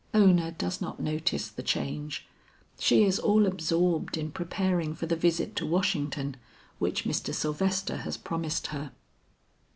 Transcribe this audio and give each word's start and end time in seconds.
Ona 0.15 0.51
does 0.53 0.81
not 0.81 0.99
notice 0.99 1.47
the 1.47 1.61
change; 1.61 2.27
she 2.79 3.03
is 3.03 3.19
all 3.19 3.45
absorbed 3.45 4.17
in 4.17 4.31
preparing 4.31 4.95
for 4.95 5.05
the 5.05 5.15
visit 5.15 5.55
to 5.57 5.67
Washington, 5.67 6.37
which 6.79 7.03
Mr. 7.03 7.35
Sylvester 7.35 7.97
has 7.97 8.17
promised 8.17 8.65
her." 8.73 8.93